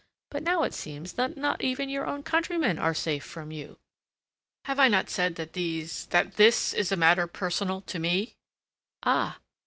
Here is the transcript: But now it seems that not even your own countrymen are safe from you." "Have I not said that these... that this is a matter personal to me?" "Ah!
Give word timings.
But 0.31 0.41
now 0.41 0.63
it 0.63 0.73
seems 0.73 1.13
that 1.13 1.37
not 1.37 1.63
even 1.63 1.87
your 1.87 2.07
own 2.07 2.23
countrymen 2.23 2.79
are 2.79 2.95
safe 2.95 3.23
from 3.23 3.51
you." 3.51 3.77
"Have 4.65 4.79
I 4.79 4.87
not 4.87 5.11
said 5.11 5.35
that 5.35 5.53
these... 5.53 6.07
that 6.07 6.37
this 6.37 6.73
is 6.73 6.91
a 6.91 6.97
matter 6.97 7.27
personal 7.27 7.81
to 7.81 7.99
me?" 7.99 8.35
"Ah! 9.03 9.37